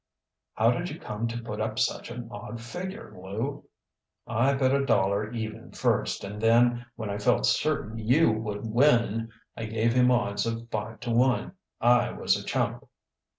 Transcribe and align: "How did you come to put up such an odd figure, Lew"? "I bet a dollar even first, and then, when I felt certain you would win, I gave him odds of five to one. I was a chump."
"How 0.55 0.71
did 0.71 0.89
you 0.89 0.99
come 0.99 1.27
to 1.27 1.43
put 1.43 1.61
up 1.61 1.77
such 1.77 2.09
an 2.09 2.27
odd 2.31 2.59
figure, 2.59 3.13
Lew"? 3.15 3.65
"I 4.25 4.55
bet 4.55 4.73
a 4.73 4.83
dollar 4.83 5.31
even 5.31 5.73
first, 5.73 6.23
and 6.23 6.41
then, 6.41 6.87
when 6.95 7.11
I 7.11 7.19
felt 7.19 7.45
certain 7.45 7.99
you 7.99 8.31
would 8.31 8.65
win, 8.65 9.29
I 9.55 9.65
gave 9.65 9.93
him 9.93 10.09
odds 10.09 10.47
of 10.47 10.67
five 10.71 11.01
to 11.01 11.11
one. 11.11 11.51
I 11.79 12.13
was 12.13 12.35
a 12.35 12.43
chump." 12.43 12.87